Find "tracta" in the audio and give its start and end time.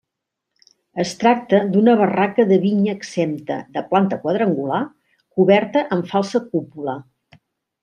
1.23-1.59